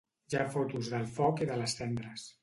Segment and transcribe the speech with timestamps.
[0.31, 2.25] Hi ha fotos del foc i de les cendres.